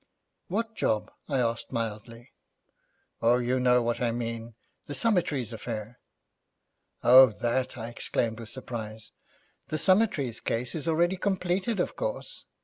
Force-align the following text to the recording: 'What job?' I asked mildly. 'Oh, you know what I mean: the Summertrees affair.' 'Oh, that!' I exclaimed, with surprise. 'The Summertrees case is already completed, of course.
'What 0.47 0.73
job?' 0.73 1.11
I 1.29 1.37
asked 1.37 1.71
mildly. 1.71 2.31
'Oh, 3.21 3.37
you 3.37 3.59
know 3.59 3.83
what 3.83 4.01
I 4.01 4.09
mean: 4.11 4.55
the 4.87 4.95
Summertrees 4.95 5.53
affair.' 5.53 5.99
'Oh, 7.03 7.27
that!' 7.27 7.77
I 7.77 7.89
exclaimed, 7.89 8.39
with 8.39 8.49
surprise. 8.49 9.11
'The 9.67 9.77
Summertrees 9.77 10.39
case 10.39 10.73
is 10.73 10.87
already 10.87 11.17
completed, 11.17 11.79
of 11.79 11.95
course. 11.95 12.47